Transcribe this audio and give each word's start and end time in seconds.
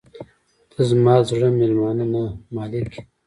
•ته 0.71 0.81
زما 0.89 1.13
د 1.19 1.27
زړه 1.29 1.47
میلمانه 1.59 2.05
نه، 2.13 2.23
مالک 2.55 2.91
یې. 2.95 3.01